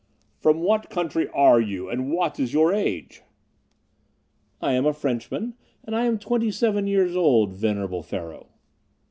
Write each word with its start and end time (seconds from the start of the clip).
"From 0.39 0.61
what 0.63 0.89
country 0.89 1.27
are 1.27 1.61
you, 1.61 1.87
and 1.87 2.11
what 2.11 2.39
is 2.39 2.53
your 2.53 2.73
age?" 2.73 3.21
"I 4.59 4.71
am 4.71 4.87
a 4.87 4.93
Frenchman, 4.93 5.53
and 5.83 5.95
I 5.95 6.05
am 6.05 6.17
twenty 6.17 6.49
seven 6.49 6.87
years 6.87 7.15
old, 7.15 7.53
venerable 7.53 8.01
Pharaoh." 8.01 8.47